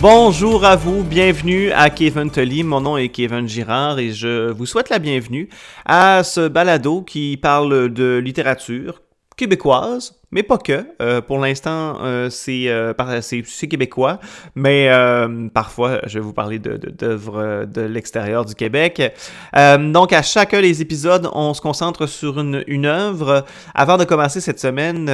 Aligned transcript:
Bonjour 0.00 0.64
à 0.64 0.76
vous, 0.76 1.02
bienvenue 1.02 1.72
à 1.72 1.90
Kevin 1.90 2.30
Tully. 2.30 2.62
Mon 2.62 2.80
nom 2.80 2.96
est 2.96 3.08
Kevin 3.08 3.48
Girard 3.48 3.98
et 3.98 4.12
je 4.12 4.52
vous 4.52 4.64
souhaite 4.64 4.90
la 4.90 5.00
bienvenue 5.00 5.48
à 5.86 6.22
ce 6.22 6.46
balado 6.46 7.02
qui 7.02 7.36
parle 7.36 7.92
de 7.92 8.18
littérature 8.18 9.02
québécoise, 9.38 10.20
mais 10.32 10.42
pas 10.42 10.58
que. 10.58 10.84
Euh, 11.00 11.22
pour 11.22 11.38
l'instant, 11.38 11.98
euh, 12.02 12.28
euh, 12.48 13.20
c'est 13.22 13.68
québécois, 13.68 14.18
mais 14.54 14.90
parfois, 15.54 16.00
je 16.06 16.18
vais 16.18 16.24
vous 16.24 16.32
parler 16.34 16.58
d'œuvres 16.58 17.60
de, 17.60 17.64
de, 17.64 17.80
de 17.80 17.86
l'extérieur 17.86 18.44
du 18.44 18.54
Québec. 18.54 19.00
donc, 19.54 20.12
à 20.12 20.22
chacun 20.22 20.60
des 20.60 20.82
épisodes, 20.82 21.30
on 21.32 21.54
se 21.54 21.60
concentre 21.60 22.06
sur 22.06 22.40
une, 22.40 22.64
une 22.66 22.84
œuvre. 22.84 23.44
Avant 23.74 23.96
de 23.96 24.04
commencer 24.04 24.40
cette 24.40 24.60
semaine, 24.60 25.06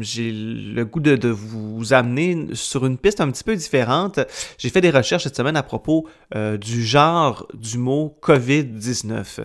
j'ai 0.00 0.32
le 0.32 0.84
goût 0.84 1.00
de, 1.00 1.28
vous 1.28 1.94
amener 1.94 2.48
sur 2.54 2.84
une 2.84 2.98
piste 2.98 3.20
un 3.20 3.30
petit 3.30 3.44
peu 3.44 3.54
différente. 3.54 4.18
J'ai 4.58 4.68
fait 4.68 4.80
des 4.80 4.90
recherches 4.90 5.22
cette 5.22 5.36
semaine 5.36 5.56
à 5.56 5.62
propos 5.62 6.06
du 6.34 6.84
genre 6.84 7.46
du 7.54 7.78
mot 7.78 8.16
COVID-19. 8.20 9.44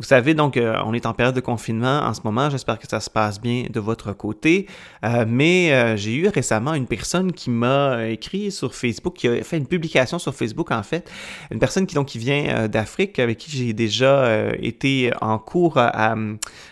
Vous 0.00 0.06
savez, 0.06 0.32
donc, 0.32 0.56
euh, 0.56 0.80
on 0.86 0.94
est 0.94 1.04
en 1.04 1.12
période 1.12 1.34
de 1.34 1.42
confinement 1.42 2.00
en 2.00 2.14
ce 2.14 2.22
moment. 2.24 2.48
J'espère 2.48 2.78
que 2.78 2.88
ça 2.88 3.00
se 3.00 3.10
passe 3.10 3.38
bien 3.38 3.64
de 3.68 3.80
votre 3.80 4.14
côté. 4.14 4.66
Euh, 5.04 5.26
mais 5.28 5.74
euh, 5.74 5.94
j'ai 5.94 6.14
eu 6.14 6.28
récemment 6.28 6.72
une 6.72 6.86
personne 6.86 7.32
qui 7.32 7.50
m'a 7.50 8.08
écrit 8.08 8.50
sur 8.50 8.74
Facebook, 8.74 9.12
qui 9.16 9.28
a 9.28 9.42
fait 9.42 9.58
une 9.58 9.66
publication 9.66 10.18
sur 10.18 10.34
Facebook, 10.34 10.70
en 10.70 10.82
fait. 10.82 11.10
Une 11.50 11.58
personne 11.58 11.86
qui, 11.86 11.94
donc, 11.94 12.06
qui 12.06 12.16
vient 12.16 12.66
d'Afrique, 12.66 13.18
avec 13.18 13.36
qui 13.36 13.50
j'ai 13.50 13.74
déjà 13.74 14.54
été 14.58 15.12
en 15.20 15.38
cours 15.38 15.76
à, 15.76 16.14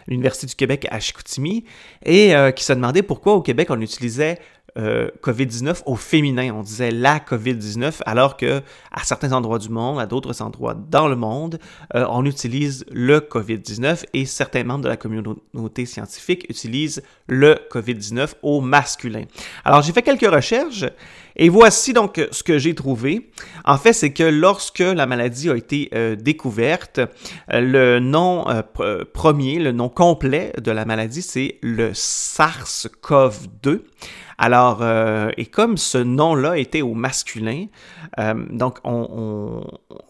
l'Université 0.06 0.46
du 0.46 0.54
Québec 0.54 0.88
à 0.90 0.98
Chicoutimi, 0.98 1.66
et 2.06 2.32
qui 2.56 2.64
se 2.64 2.72
demandait 2.72 3.02
pourquoi 3.02 3.34
au 3.34 3.42
Québec 3.42 3.68
on 3.70 3.80
utilisait 3.82 4.38
euh, 4.76 5.08
COVID-19 5.22 5.82
au 5.86 5.96
féminin. 5.96 6.52
On 6.54 6.62
disait 6.62 6.90
la 6.90 7.18
COVID-19, 7.18 8.02
alors 8.06 8.36
que 8.36 8.60
à 8.92 9.02
certains 9.02 9.32
endroits 9.32 9.58
du 9.58 9.70
monde, 9.70 9.98
à 9.98 10.06
d'autres 10.06 10.42
endroits 10.42 10.74
dans 10.74 11.08
le 11.08 11.16
monde, 11.16 11.58
euh, 11.94 12.06
on 12.10 12.24
utilise 12.24 12.84
le 12.92 13.20
COVID-19 13.20 14.04
et 14.14 14.26
certains 14.26 14.64
membres 14.64 14.84
de 14.84 14.88
la 14.88 14.96
communauté 14.96 15.86
scientifique 15.86 16.46
utilisent 16.48 17.02
le 17.26 17.58
COVID-19 17.70 18.34
au 18.42 18.60
masculin. 18.60 19.24
Alors 19.64 19.82
j'ai 19.82 19.92
fait 19.92 20.02
quelques 20.02 20.30
recherches 20.30 20.84
et 21.38 21.48
voici 21.48 21.92
donc 21.92 22.20
ce 22.30 22.42
que 22.42 22.58
j'ai 22.58 22.74
trouvé. 22.74 23.30
En 23.64 23.78
fait, 23.78 23.92
c'est 23.92 24.12
que 24.12 24.24
lorsque 24.24 24.80
la 24.80 25.06
maladie 25.06 25.48
a 25.50 25.56
été 25.56 25.88
euh, 25.94 26.16
découverte, 26.16 27.00
le 27.48 27.98
nom 28.00 28.44
premier, 29.14 29.58
le 29.58 29.72
nom 29.72 29.88
complet 29.88 30.52
de 30.62 30.70
la 30.70 30.84
maladie, 30.84 31.22
c'est 31.22 31.58
le 31.62 31.92
SARS-CoV-2. 31.92 33.82
Alors, 34.40 34.78
euh, 34.82 35.30
et 35.36 35.46
comme 35.46 35.76
ce 35.76 35.98
nom-là 35.98 36.58
était 36.58 36.80
au 36.80 36.94
masculin, 36.94 37.66
euh, 38.20 38.34
donc 38.50 38.78
on, 38.84 39.64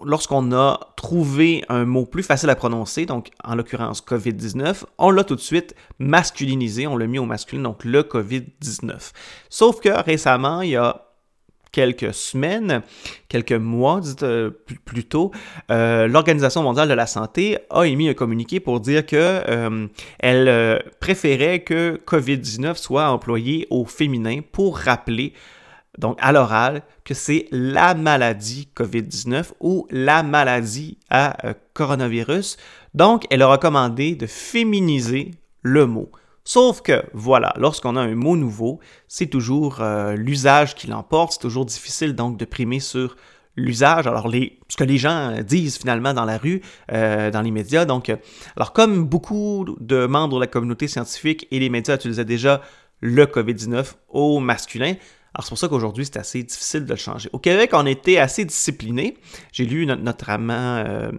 lorsqu'on 0.05 0.53
a 0.53 0.79
trouvé 0.97 1.65
un 1.70 1.87
mot 1.87 2.05
plus 2.05 2.23
facile 2.23 2.51
à 2.51 2.55
prononcer, 2.55 3.07
donc 3.07 3.31
en 3.42 3.55
l'occurrence 3.55 4.03
COVID-19, 4.03 4.85
on 4.98 5.11
l'a 5.11 5.25
tout 5.25 5.35
de 5.35 5.41
suite 5.41 5.75
masculinisé, 5.98 6.87
on 6.87 6.98
l'a 6.98 7.07
mis 7.07 7.19
au 7.19 7.25
masculin, 7.25 7.63
donc 7.63 7.87
le 7.87 8.03
COVID-19. 8.03 9.13
Sauf 9.48 9.81
que 9.81 9.89
récemment, 9.89 10.61
il 10.61 10.70
y 10.70 10.77
a 10.77 11.07
quelques 11.72 12.14
semaines, 12.14 12.83
quelques 13.28 13.52
mois 13.52 14.00
euh, 14.22 14.50
plus, 14.84 15.05
tôt, 15.05 15.30
euh, 15.70 16.08
l'Organisation 16.08 16.62
mondiale 16.62 16.88
de 16.88 16.94
la 16.94 17.06
santé 17.06 17.58
a 17.70 17.84
émis 17.84 18.08
un 18.08 18.14
communiqué 18.14 18.61
pour 18.61 18.80
dire 18.80 19.05
que 19.05 19.16
euh, 19.16 19.86
elle 20.19 20.83
préférait 21.00 21.61
que 21.61 22.00
COVID-19 22.06 22.77
soit 22.77 23.11
employé 23.11 23.66
au 23.70 23.84
féminin 23.84 24.41
pour 24.52 24.78
rappeler 24.78 25.33
donc 25.98 26.16
à 26.20 26.30
l'oral, 26.30 26.83
que 27.05 27.12
c'est 27.12 27.46
la 27.51 27.95
maladie 27.95 28.68
COVID-19 28.77 29.46
ou 29.58 29.89
la 29.90 30.23
maladie 30.23 30.96
à 31.11 31.36
coronavirus. 31.74 32.57
Donc, 32.95 33.24
elle 33.30 33.42
a 33.42 33.48
recommandé 33.48 34.14
de 34.14 34.27
féminiser 34.27 35.33
le 35.62 35.86
mot. 35.86 36.12
Sauf 36.48 36.81
que, 36.81 37.05
voilà, 37.13 37.53
lorsqu'on 37.59 37.95
a 37.95 38.01
un 38.01 38.14
mot 38.14 38.35
nouveau, 38.35 38.81
c'est 39.07 39.27
toujours 39.27 39.83
euh, 39.83 40.14
l'usage 40.14 40.75
qui 40.75 40.86
l'emporte, 40.86 41.33
c'est 41.33 41.41
toujours 41.41 41.67
difficile 41.67 42.14
donc 42.14 42.39
de 42.39 42.47
primer 42.47 42.81
sur 42.81 43.17
l'usage, 43.55 44.07
alors 44.07 44.33
ce 44.33 44.77
que 44.79 44.85
les 44.85 44.97
gens 44.97 45.42
disent 45.42 45.77
finalement 45.77 46.14
dans 46.14 46.25
la 46.25 46.39
rue, 46.39 46.63
euh, 46.91 47.31
dans 47.31 47.42
les 47.42 47.51
médias. 47.51 47.85
Donc, 47.85 48.11
alors 48.57 48.73
comme 48.73 49.05
beaucoup 49.05 49.77
de 49.79 50.07
membres 50.07 50.37
de 50.37 50.41
la 50.41 50.47
communauté 50.47 50.89
scientifique 50.89 51.47
et 51.51 51.58
les 51.58 51.69
médias 51.69 51.97
utilisaient 51.97 52.25
déjà 52.25 52.63
le 53.03 53.27
COVID-19 53.27 53.97
au 54.08 54.41
masculin, 54.41 54.95
alors 55.35 55.45
c'est 55.45 55.51
pour 55.51 55.58
ça 55.58 55.69
qu'aujourd'hui 55.69 56.07
c'est 56.07 56.17
assez 56.17 56.42
difficile 56.42 56.87
de 56.87 56.91
le 56.91 56.97
changer. 56.97 57.29
Au 57.35 57.39
Québec, 57.39 57.73
on 57.75 57.85
était 57.85 58.17
assez 58.17 58.47
discipliné. 58.47 59.19
J'ai 59.53 59.67
lu 59.67 59.85
notamment 59.85 60.77
euh, 60.79 61.13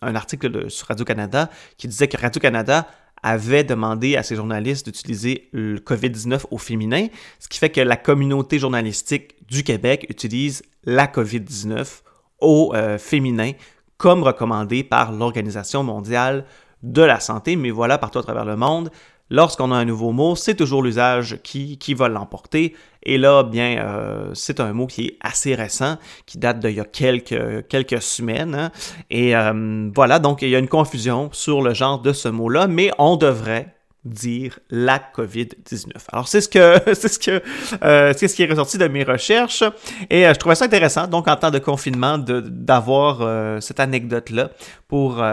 un 0.00 0.14
article 0.14 0.70
sur 0.70 0.86
Radio-Canada 0.86 1.50
qui 1.76 1.88
disait 1.88 2.06
que 2.06 2.16
Radio-Canada 2.16 2.86
avait 3.26 3.64
demandé 3.64 4.14
à 4.16 4.22
ses 4.22 4.36
journalistes 4.36 4.86
d'utiliser 4.86 5.48
le 5.52 5.78
COVID-19 5.80 6.44
au 6.52 6.58
féminin, 6.58 7.08
ce 7.40 7.48
qui 7.48 7.58
fait 7.58 7.70
que 7.70 7.80
la 7.80 7.96
communauté 7.96 8.60
journalistique 8.60 9.34
du 9.48 9.64
Québec 9.64 10.06
utilise 10.08 10.62
la 10.84 11.08
COVID-19 11.08 12.02
au 12.40 12.72
euh, 12.74 12.98
féminin, 12.98 13.50
comme 13.96 14.22
recommandé 14.22 14.84
par 14.84 15.10
l'Organisation 15.10 15.82
mondiale 15.82 16.44
de 16.84 17.02
la 17.02 17.18
santé. 17.18 17.56
Mais 17.56 17.70
voilà, 17.70 17.98
partout 17.98 18.20
à 18.20 18.22
travers 18.22 18.44
le 18.44 18.54
monde, 18.54 18.92
lorsqu'on 19.30 19.72
a 19.72 19.76
un 19.76 19.84
nouveau 19.84 20.12
mot, 20.12 20.36
c'est 20.36 20.54
toujours 20.54 20.82
l'usage 20.82 21.38
qui, 21.42 21.78
qui 21.78 21.94
va 21.94 22.08
l'emporter. 22.08 22.74
Et 23.02 23.18
là, 23.18 23.44
bien, 23.44 23.78
euh, 23.78 24.30
c'est 24.34 24.58
un 24.58 24.72
mot 24.72 24.86
qui 24.86 25.06
est 25.06 25.16
assez 25.20 25.54
récent, 25.54 25.96
qui 26.26 26.38
date 26.38 26.58
d'il 26.58 26.72
y 26.72 26.80
a 26.80 26.84
quelques, 26.84 27.66
quelques 27.68 28.02
semaines. 28.02 28.54
Hein. 28.54 28.72
Et 29.10 29.36
euh, 29.36 29.90
voilà, 29.94 30.18
donc 30.18 30.42
il 30.42 30.48
y 30.48 30.56
a 30.56 30.58
une 30.58 30.68
confusion 30.68 31.28
sur 31.32 31.62
le 31.62 31.72
genre 31.72 32.00
de 32.00 32.12
ce 32.12 32.28
mot-là, 32.28 32.66
mais 32.66 32.90
on 32.98 33.16
devrait 33.16 33.75
dire 34.06 34.58
la 34.70 34.98
COVID-19. 34.98 35.90
Alors, 36.12 36.28
c'est 36.28 36.40
ce 36.40 36.48
que 36.48 36.80
c'est 36.94 37.08
ce 37.08 37.18
que 37.18 37.42
euh, 37.82 38.12
c'est 38.16 38.28
ce 38.28 38.34
qui 38.34 38.42
est 38.42 38.50
ressorti 38.50 38.78
de 38.78 38.88
mes 38.88 39.04
recherches 39.04 39.64
et 40.10 40.26
euh, 40.26 40.34
je 40.34 40.38
trouvais 40.38 40.54
ça 40.54 40.64
intéressant 40.64 41.06
donc 41.06 41.28
en 41.28 41.36
temps 41.36 41.50
de 41.50 41.58
confinement 41.58 42.18
d'avoir 42.18 43.18
euh, 43.20 43.60
cette 43.60 43.80
anecdote 43.80 44.30
là 44.30 44.50
pour 44.88 45.24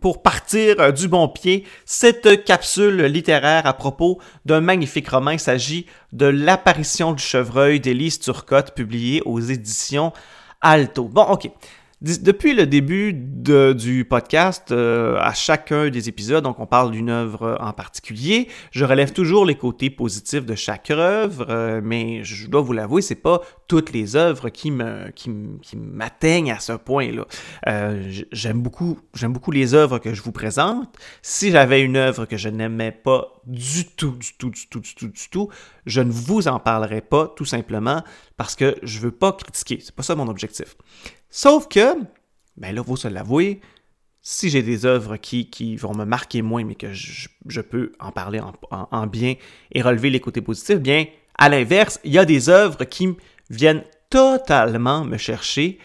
pour 0.00 0.22
partir 0.22 0.92
du 0.92 1.08
bon 1.08 1.28
pied 1.28 1.64
cette 1.84 2.44
capsule 2.44 3.02
littéraire 3.02 3.66
à 3.66 3.74
propos 3.74 4.18
d'un 4.44 4.60
magnifique 4.60 5.08
roman, 5.08 5.32
il 5.32 5.40
s'agit 5.40 5.86
de 6.12 6.26
l'apparition 6.26 7.12
du 7.12 7.22
chevreuil 7.22 7.80
d'Élise 7.80 8.18
Turcotte 8.18 8.74
publié 8.74 9.22
aux 9.24 9.40
éditions 9.40 10.12
Alto. 10.60 11.04
Bon, 11.04 11.24
OK. 11.24 11.50
Depuis 12.04 12.52
le 12.52 12.66
début 12.66 13.14
du 13.14 14.04
podcast, 14.04 14.72
euh, 14.72 15.16
à 15.20 15.32
chacun 15.32 15.88
des 15.88 16.10
épisodes, 16.10 16.44
donc 16.44 16.60
on 16.60 16.66
parle 16.66 16.90
d'une 16.90 17.08
œuvre 17.08 17.56
en 17.62 17.72
particulier, 17.72 18.48
je 18.72 18.84
relève 18.84 19.14
toujours 19.14 19.46
les 19.46 19.54
côtés 19.54 19.88
positifs 19.88 20.44
de 20.44 20.54
chaque 20.54 20.90
œuvre, 20.90 21.46
euh, 21.48 21.80
mais 21.82 22.22
je 22.22 22.46
dois 22.46 22.60
vous 22.60 22.74
l'avouer, 22.74 23.00
c'est 23.00 23.14
pas 23.14 23.40
toutes 23.68 23.90
les 23.92 24.16
œuvres 24.16 24.50
qui 24.50 24.70
me 24.70 25.10
qui, 25.12 25.30
m'atteignent 25.78 26.52
à 26.52 26.60
ce 26.60 26.74
point-là. 26.74 27.24
Euh, 27.68 28.02
j'aime 28.32 28.60
beaucoup 28.60 28.98
j'aime 29.14 29.32
beaucoup 29.32 29.50
les 29.50 29.72
œuvres 29.72 29.98
que 29.98 30.12
je 30.12 30.20
vous 30.20 30.32
présente. 30.32 30.94
Si 31.22 31.52
j'avais 31.52 31.80
une 31.80 31.96
œuvre 31.96 32.26
que 32.26 32.36
je 32.36 32.50
n'aimais 32.50 32.92
pas 32.92 33.32
du 33.46 33.86
tout, 33.86 34.10
du 34.10 34.34
tout, 34.36 34.50
du 34.50 34.68
tout, 34.68 34.80
du 34.80 34.94
tout, 34.94 35.08
du 35.08 35.28
tout, 35.30 35.48
je 35.86 36.02
ne 36.02 36.12
vous 36.12 36.48
en 36.48 36.58
parlerai 36.58 37.00
pas, 37.00 37.32
tout 37.34 37.46
simplement 37.46 38.02
parce 38.36 38.56
que 38.56 38.76
je 38.82 38.98
veux 38.98 39.10
pas 39.10 39.32
critiquer. 39.32 39.78
C'est 39.82 39.94
pas 39.94 40.02
ça 40.02 40.14
mon 40.14 40.28
objectif. 40.28 40.76
Sauf 41.36 41.66
que, 41.66 41.96
ben 42.56 42.72
là, 42.72 42.84
faut 42.84 42.94
se 42.94 43.08
l'avouer, 43.08 43.60
si 44.20 44.50
j'ai 44.50 44.62
des 44.62 44.86
œuvres 44.86 45.16
qui, 45.16 45.50
qui, 45.50 45.74
vont 45.74 45.92
me 45.92 46.04
marquer 46.04 46.42
moins, 46.42 46.62
mais 46.62 46.76
que 46.76 46.92
je, 46.92 47.60
peux 47.60 47.90
en 47.98 48.12
parler 48.12 48.40
en, 48.70 49.06
bien 49.08 49.34
et 49.72 49.82
relever 49.82 50.10
les 50.10 50.20
côtés 50.20 50.42
positifs, 50.42 50.78
bien, 50.78 51.06
à 51.36 51.48
l'inverse, 51.48 51.98
il 52.04 52.12
y 52.12 52.18
a 52.18 52.24
des 52.24 52.50
œuvres 52.50 52.84
qui 52.84 53.16
viennent 53.50 53.82
totalement 54.10 55.04
me 55.04 55.16
chercher. 55.16 55.80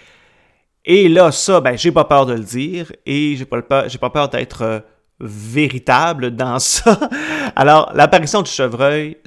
Et 0.86 1.10
là, 1.10 1.32
ça, 1.32 1.62
ben, 1.62 1.76
j'ai 1.76 1.92
pas 1.92 2.06
peur 2.06 2.28
de 2.28 2.34
le 2.34 2.44
dire 2.44 2.92
et 3.08 3.36
j'ai 3.36 3.46
pas, 3.46 3.64
peur, 3.64 3.88
pas 4.00 4.10
peur 4.12 4.30
d'être 4.30 4.62
euh, 4.62 4.80
véritable 5.20 6.36
dans 6.36 6.60
ça. 6.60 7.10
Alors, 7.56 7.92
l'apparition 7.96 8.44
du 8.44 8.52
chevreuil, 8.52 9.18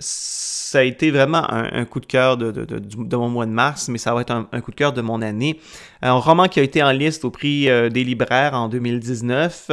ça 0.73 0.79
a 0.79 0.85
été 0.85 1.11
vraiment 1.11 1.45
un, 1.51 1.85
coup 1.85 2.01
de 2.01 2.07
cœur 2.07 2.39
de, 2.39 3.17
mon 3.17 3.29
mois 3.29 3.45
de 3.45 3.51
mars, 3.51 3.89
mais 3.89 3.99
ça 3.99 4.15
va 4.15 4.23
être 4.23 4.31
un, 4.31 4.61
coup 4.63 4.71
de 4.71 4.77
cœur 4.77 4.95
de 4.95 5.03
mon 5.03 5.21
année. 5.21 5.61
Un 6.01 6.15
roman 6.15 6.49
qui 6.49 6.61
a 6.61 6.63
été 6.63 6.83
en 6.83 6.93
liste 6.93 7.27
au 7.27 7.31
prix 7.31 7.69
euh, 7.69 7.91
des 7.91 8.05
libraires 8.05 8.55
en 8.55 8.71
2019. 8.71 9.71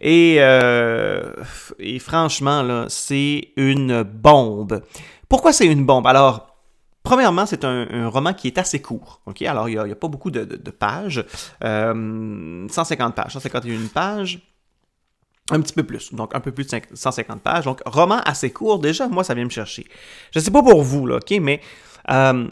Et, 0.00 0.38
euh, 0.40 1.32
et 1.78 2.00
franchement, 2.00 2.62
là, 2.62 2.86
c'est 2.88 3.52
une 3.56 4.02
bombe. 4.02 4.82
Pourquoi 5.28 5.52
c'est 5.52 5.66
une 5.66 5.86
bombe? 5.86 6.08
Alors, 6.08 6.48
Premièrement, 7.02 7.46
c'est 7.46 7.64
un, 7.64 8.08
roman 8.08 8.34
qui 8.34 8.48
est 8.48 8.58
assez 8.58 8.82
court. 8.82 9.22
ok? 9.24 9.40
Alors, 9.42 9.70
il 9.70 9.82
n'y 9.82 9.90
a, 9.90 9.94
pas 9.94 10.08
beaucoup 10.08 10.30
de, 10.30 10.44
pages. 10.70 11.24
150 11.62 11.64
euh, 11.64 12.68
pages, 13.10 13.32
151 13.32 13.86
pages 13.94 14.40
un 15.52 15.60
petit 15.60 15.74
peu 15.74 15.82
plus, 15.82 16.12
donc 16.14 16.34
un 16.34 16.40
peu 16.40 16.52
plus 16.52 16.66
de 16.66 16.80
150 16.94 17.40
pages. 17.40 17.64
Donc, 17.64 17.80
roman 17.86 18.20
assez 18.24 18.50
court, 18.50 18.78
déjà, 18.78 19.08
moi, 19.08 19.24
ça 19.24 19.34
vient 19.34 19.44
me 19.44 19.50
chercher. 19.50 19.86
Je 20.34 20.40
sais 20.40 20.50
pas 20.50 20.62
pour 20.62 20.82
vous, 20.82 21.06
là, 21.06 21.16
OK, 21.16 21.30
mais 21.40 21.60
euh, 22.10 22.48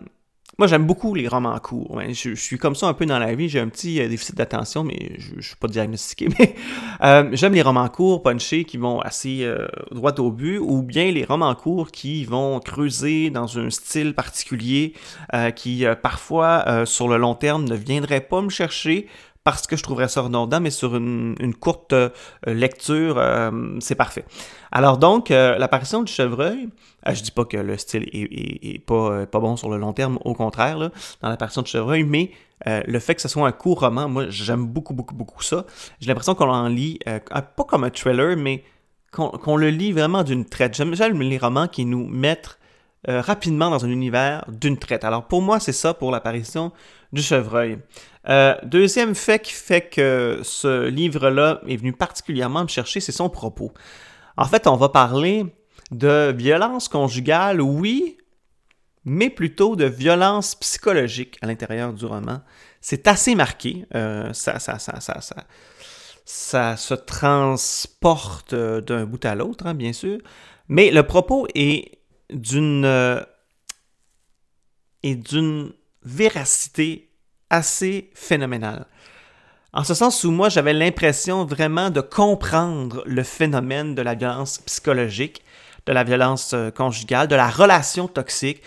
moi, 0.58 0.66
j'aime 0.66 0.86
beaucoup 0.86 1.14
les 1.14 1.28
romans 1.28 1.56
courts. 1.60 2.00
Je, 2.08 2.34
suis 2.34 2.58
comme 2.58 2.74
ça 2.74 2.88
un 2.88 2.92
peu 2.92 3.06
dans 3.06 3.20
la 3.20 3.32
vie. 3.36 3.48
J'ai 3.48 3.60
un 3.60 3.68
petit 3.68 4.00
euh, 4.00 4.08
déficit 4.08 4.34
d'attention, 4.34 4.82
mais 4.82 5.12
je 5.18 5.36
ne 5.36 5.40
suis 5.40 5.54
pas 5.54 5.68
diagnostiqué. 5.68 6.28
Mais 6.38 6.56
euh, 7.04 7.28
j'aime 7.32 7.52
les 7.52 7.62
romans 7.62 7.88
courts, 7.88 8.24
punchés, 8.24 8.64
qui 8.64 8.76
vont 8.76 9.00
assez 9.00 9.48
droit 9.92 10.12
au 10.18 10.32
but, 10.32 10.58
ou 10.58 10.82
bien 10.82 11.12
les 11.12 11.24
romans 11.24 11.54
courts 11.54 11.92
qui 11.92 12.24
vont 12.24 12.58
creuser 12.58 13.30
dans 13.30 13.58
un 13.58 13.70
style 13.70 14.14
particulier, 14.14 14.94
qui 15.54 15.84
parfois, 16.02 16.84
sur 16.86 17.06
le 17.06 17.18
long 17.18 17.36
terme, 17.36 17.64
ne 17.64 17.76
viendrait 17.76 18.20
pas 18.20 18.42
me 18.42 18.50
chercher 18.50 19.06
parce 19.50 19.66
que 19.66 19.76
je 19.76 19.82
trouverais 19.82 20.08
ça 20.08 20.20
redondant, 20.20 20.60
mais 20.60 20.70
sur 20.70 20.94
une, 20.94 21.54
courte 21.58 21.94
euh, 21.94 22.10
lecture, 22.46 23.16
euh, 23.16 23.50
c'est 23.80 23.94
parfait. 23.94 24.26
Alors 24.70 24.98
donc, 24.98 25.30
euh, 25.30 25.56
l'apparition 25.56 26.02
du 26.02 26.12
chevreuil, 26.12 26.68
je 27.10 27.22
dis 27.22 27.30
pas 27.30 27.46
que 27.46 27.56
le 27.56 27.78
style 27.78 28.10
est, 28.12 28.84
pas, 28.84 29.24
pas, 29.24 29.40
bon 29.40 29.56
sur 29.56 29.70
le 29.70 29.78
long 29.78 29.94
terme, 29.94 30.18
au 30.26 30.34
contraire, 30.34 30.90
dans 31.22 31.28
l'apparition 31.30 31.62
du 31.62 31.70
chevreuil, 31.70 32.04
mais 32.04 32.30
le 32.66 32.98
fait 32.98 33.14
que 33.14 33.22
ce 33.22 33.28
soit 33.28 33.48
un 33.48 33.52
court 33.52 33.80
roman, 33.80 34.06
moi 34.06 34.26
j'aime 34.28 34.66
beaucoup, 34.66 34.92
beaucoup, 34.92 35.14
beaucoup 35.14 35.42
ça. 35.42 35.64
J'ai 36.00 36.08
l'impression 36.08 36.34
qu'on 36.34 36.50
en 36.50 36.68
lit, 36.68 36.98
pas 37.30 37.64
comme 37.66 37.84
un 37.84 37.90
thriller, 37.90 38.36
mais 38.36 38.64
qu'on 39.12 39.56
le 39.56 39.70
lit 39.70 39.92
vraiment 39.92 40.24
d'une 40.24 40.44
traite. 40.44 40.74
J'aime 40.74 41.22
les 41.22 41.38
romans 41.38 41.68
qui 41.68 41.86
nous 41.86 42.06
mettent 42.06 42.58
rapidement 43.06 43.70
dans 43.70 43.86
un 43.86 43.88
univers 43.88 44.44
d'une 44.48 44.76
traite. 44.76 45.04
Alors 45.04 45.26
pour 45.26 45.40
moi, 45.40 45.58
c'est 45.58 45.72
ça 45.72 45.94
pour 45.94 46.10
l'apparition 46.10 46.72
du 47.12 47.22
chevreuil. 47.22 47.78
Euh, 48.28 48.54
deuxième 48.62 49.14
fait 49.14 49.38
qui 49.38 49.52
fait 49.52 49.88
que 49.88 50.40
ce 50.42 50.88
livre-là 50.88 51.60
est 51.66 51.76
venu 51.76 51.92
particulièrement 51.92 52.62
me 52.62 52.68
chercher, 52.68 53.00
c'est 53.00 53.12
son 53.12 53.30
propos. 53.30 53.72
En 54.36 54.44
fait, 54.44 54.66
on 54.66 54.76
va 54.76 54.90
parler 54.90 55.46
de 55.90 56.34
violence 56.36 56.88
conjugale, 56.88 57.62
oui, 57.62 58.18
mais 59.04 59.30
plutôt 59.30 59.76
de 59.76 59.86
violence 59.86 60.54
psychologique 60.56 61.38
à 61.40 61.46
l'intérieur 61.46 61.94
du 61.94 62.04
roman. 62.04 62.42
C'est 62.80 63.08
assez 63.08 63.34
marqué. 63.34 63.86
Euh, 63.94 64.32
ça, 64.34 64.58
ça, 64.58 64.78
ça, 64.78 65.00
ça, 65.00 65.20
ça, 65.20 65.44
ça, 66.24 66.76
se 66.76 66.94
transporte 66.94 68.52
euh, 68.52 68.82
d'un 68.82 69.06
bout 69.06 69.24
à 69.24 69.34
l'autre, 69.34 69.66
hein, 69.66 69.74
bien 69.74 69.94
sûr. 69.94 70.18
Mais 70.68 70.90
le 70.90 71.02
propos 71.02 71.46
est 71.54 71.98
d'une 72.30 72.84
est 75.02 75.14
d'une 75.14 75.72
véracité 76.02 77.07
assez 77.50 78.10
phénoménal. 78.14 78.86
En 79.72 79.84
ce 79.84 79.94
sens 79.94 80.24
où 80.24 80.30
moi, 80.30 80.48
j'avais 80.48 80.72
l'impression 80.72 81.44
vraiment 81.44 81.90
de 81.90 82.00
comprendre 82.00 83.02
le 83.06 83.22
phénomène 83.22 83.94
de 83.94 84.02
la 84.02 84.14
violence 84.14 84.58
psychologique, 84.58 85.42
de 85.86 85.92
la 85.92 86.04
violence 86.04 86.52
euh, 86.54 86.70
conjugale, 86.70 87.28
de 87.28 87.36
la 87.36 87.48
relation 87.48 88.08
toxique, 88.08 88.62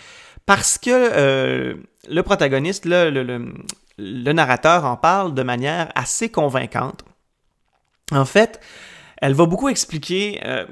parce 0.46 0.78
que 0.78 0.90
euh, 0.90 1.74
le 2.08 2.22
protagoniste, 2.22 2.84
le, 2.86 4.32
narrateur 4.32 4.84
en 4.84 4.96
parle 4.96 5.34
de 5.34 5.42
manière 5.42 5.90
assez 5.94 6.30
convaincante. 6.30 7.04
En 8.12 8.24
fait, 8.24 8.60
elle 9.18 9.34
va 9.34 9.46
beaucoup 9.46 9.68
expliquer, 9.68 10.40
euh, 10.44 10.66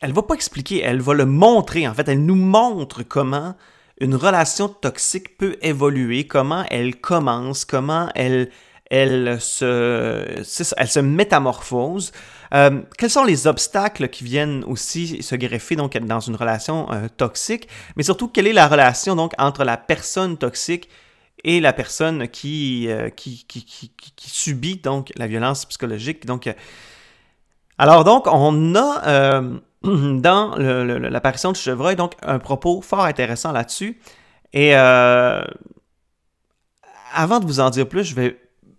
elle 0.00 0.12
va 0.12 0.22
pas 0.22 0.34
expliquer, 0.34 0.82
elle 0.82 1.00
va 1.00 1.14
le 1.14 1.26
montrer, 1.26 1.86
en 1.86 1.94
fait, 1.94 2.08
elle 2.08 2.24
nous 2.24 2.36
montre 2.36 3.02
comment 3.02 3.54
une 4.02 4.16
relation 4.16 4.68
toxique 4.68 5.38
peut 5.38 5.56
évoluer, 5.62 6.26
comment 6.26 6.64
elle 6.70 6.96
commence, 6.96 7.64
comment 7.64 8.08
elle, 8.16 8.50
elle, 8.90 9.40
se, 9.40 10.74
elle 10.76 10.88
se 10.88 10.98
métamorphose. 10.98 12.10
Euh, 12.52 12.82
quels 12.98 13.10
sont 13.10 13.22
les 13.22 13.46
obstacles 13.46 14.08
qui 14.08 14.24
viennent 14.24 14.64
aussi 14.64 15.22
se 15.22 15.36
greffer 15.36 15.76
donc 15.76 15.96
dans 15.96 16.18
une 16.18 16.34
relation 16.34 16.90
euh, 16.90 17.06
toxique, 17.16 17.68
mais 17.94 18.02
surtout 18.02 18.26
quelle 18.26 18.48
est 18.48 18.52
la 18.52 18.66
relation 18.66 19.14
donc 19.14 19.34
entre 19.38 19.62
la 19.62 19.76
personne 19.76 20.36
toxique 20.36 20.88
et 21.44 21.60
la 21.60 21.72
personne 21.72 22.26
qui, 22.26 22.88
euh, 22.88 23.08
qui, 23.08 23.44
qui, 23.46 23.64
qui, 23.64 24.30
subit 24.30 24.78
donc 24.78 25.12
la 25.16 25.28
violence 25.28 25.64
psychologique? 25.64 26.26
Donc, 26.26 26.52
alors 27.78 28.02
donc 28.02 28.26
on 28.26 28.74
a 28.74 29.42
dans 29.84 30.56
l'apparition 30.56 31.52
du 31.52 31.60
chevreuil, 31.60 31.96
donc 31.96 32.12
un 32.22 32.38
propos 32.38 32.80
fort 32.82 33.04
intéressant 33.04 33.52
là-dessus. 33.52 34.00
Et 34.52 34.76
euh, 34.76 35.42
avant 37.14 37.40
de 37.40 37.46
vous 37.46 37.60
en 37.60 37.70
dire 37.70 37.88
plus, 37.88 38.04
je 38.04 38.14
vais 38.14 38.38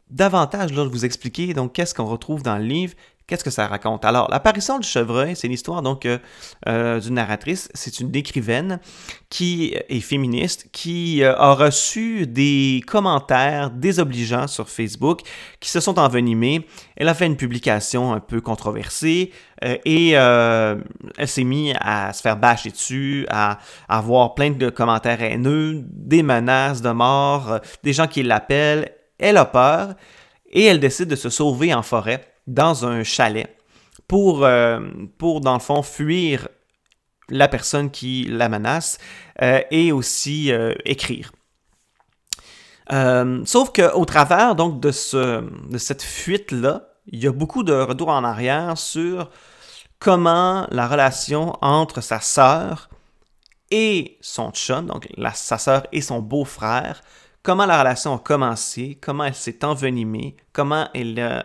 davantage 0.09 0.71
vous 0.89 1.05
expliquer 1.05 1.53
qu'est-ce 1.73 1.95
qu'on 1.95 2.05
retrouve 2.05 2.43
dans 2.43 2.57
le 2.57 2.63
livre 2.63 2.93
Qu'est-ce 3.25 3.43
que 3.45 3.49
ça 3.51 3.67
raconte? 3.67 4.03
Alors, 4.03 4.29
l'apparition 4.29 4.79
du 4.79 4.87
chevreuil, 4.87 5.37
c'est 5.37 5.47
l'histoire 5.47 5.81
donc 5.81 6.05
euh, 6.05 6.17
euh, 6.67 6.99
d'une 6.99 7.13
narratrice, 7.13 7.69
c'est 7.73 8.01
une 8.01 8.13
écrivaine 8.13 8.81
qui 9.29 9.75
est 9.87 10.01
féministe, 10.01 10.67
qui 10.73 11.23
euh, 11.23 11.33
a 11.37 11.53
reçu 11.53 12.27
des 12.27 12.81
commentaires 12.85 13.71
désobligeants 13.71 14.47
sur 14.47 14.67
Facebook 14.67 15.21
qui 15.61 15.69
se 15.69 15.79
sont 15.79 15.99
envenimés. 15.99 16.67
Elle 16.97 17.07
a 17.07 17.13
fait 17.13 17.25
une 17.25 17.37
publication 17.37 18.11
un 18.11 18.19
peu 18.19 18.41
controversée 18.41 19.31
et 19.61 20.09
elle 20.11 21.27
s'est 21.27 21.45
mise 21.45 21.73
à 21.79 22.11
se 22.11 22.21
faire 22.21 22.35
bâcher 22.35 22.69
dessus, 22.69 23.25
à, 23.29 23.59
à, 23.87 23.99
avoir 23.99 24.35
plein 24.35 24.51
de 24.51 24.69
commentaires 24.69 25.21
haineux, 25.21 25.81
des 25.85 26.21
menaces 26.21 26.81
de 26.81 26.89
mort, 26.89 27.59
des 27.81 27.93
gens 27.93 28.07
qui 28.07 28.23
l'appellent. 28.23 28.91
Elle 29.17 29.37
a 29.37 29.45
peur 29.45 29.93
et 30.51 30.65
elle 30.65 30.81
décide 30.81 31.07
de 31.07 31.15
se 31.15 31.29
sauver 31.29 31.73
en 31.73 31.81
forêt 31.81 32.32
dans 32.47 32.85
un 32.85 33.03
chalet 33.03 33.55
pour, 34.07 34.43
euh, 34.43 34.79
pour 35.17 35.41
dans 35.41 35.53
le 35.53 35.59
fond, 35.59 35.81
fuir 35.81 36.47
la 37.29 37.47
personne 37.47 37.89
qui 37.89 38.25
la 38.25 38.49
menace 38.49 38.97
euh, 39.41 39.61
et 39.71 39.91
aussi 39.91 40.51
euh, 40.51 40.73
écrire. 40.85 41.31
sauf 43.45 43.71
qu'au 43.73 44.05
travers 44.05 44.55
donc, 44.55 44.79
de, 44.79 44.91
ce, 44.91 45.41
de 45.69 45.77
cette 45.77 46.03
fuite-là, 46.03 46.89
il 47.07 47.23
y 47.23 47.27
a 47.27 47.31
beaucoup 47.31 47.63
de 47.63 47.73
retours 47.73 48.09
en 48.09 48.23
arrière 48.23 48.77
sur 48.77 49.29
comment 49.99 50.67
la 50.69 50.87
relation 50.87 51.53
entre 51.61 52.01
sa 52.01 52.19
sœur 52.19 52.89
et 53.71 54.17
son 54.21 54.51
chum, 54.51 54.85
donc 54.85 55.07
la, 55.17 55.33
sa 55.33 55.57
sœur 55.57 55.87
et 55.91 56.01
son 56.01 56.19
beau-frère, 56.19 57.01
comment 57.41 57.65
la 57.65 57.79
relation 57.79 58.13
a 58.13 58.19
commencé, 58.19 58.99
comment 59.01 59.23
elle 59.23 59.33
s'est 59.33 59.65
envenimée, 59.65 60.35
comment 60.51 60.87
elle 60.93 61.43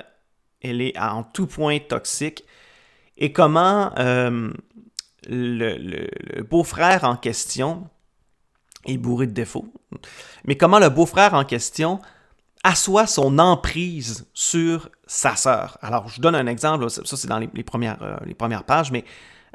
elle 0.62 0.81
est 0.81 0.99
en 0.99 1.22
tout 1.22 1.46
point 1.46 1.78
toxique 1.78 2.44
et 3.16 3.32
comment 3.32 3.93
euh, 3.99 4.50
le, 5.28 6.42
beau-frère 6.42 7.04
en 7.04 7.16
question 7.16 7.88
est 8.87 8.97
bourré 8.97 9.26
de 9.26 9.32
défauts, 9.32 9.73
mais 10.44 10.56
comment 10.56 10.78
le 10.78 10.88
beau-frère 10.88 11.35
en 11.35 11.44
question 11.44 12.00
assoit 12.64 13.06
son 13.06 13.38
emprise 13.38 14.26
sur 14.35 14.88
sa 15.06 15.37
sœur. 15.37 15.78
Alors, 15.80 16.09
je 16.09 16.21
donne 16.21 16.35
un 16.35 16.47
exemple, 16.47 16.88
ça, 16.90 17.02
c'est 17.04 17.28
dans 17.28 17.38
les, 17.38 17.62
premières, 17.62 18.02
euh, 18.02 18.16
premières 18.37 18.64
pages, 18.64 18.90
mais 18.90 19.04